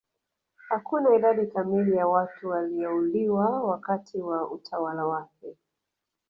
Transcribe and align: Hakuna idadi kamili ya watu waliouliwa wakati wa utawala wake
Hakuna 0.69 1.15
idadi 1.15 1.47
kamili 1.47 1.95
ya 1.95 2.07
watu 2.07 2.49
waliouliwa 2.49 3.63
wakati 3.63 4.17
wa 4.21 4.51
utawala 4.51 5.05
wake 5.05 5.57